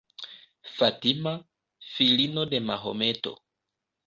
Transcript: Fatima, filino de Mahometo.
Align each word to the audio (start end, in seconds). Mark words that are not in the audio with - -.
Fatima, 0.77 1.33
filino 1.91 2.47
de 2.47 2.59
Mahometo. 2.71 3.37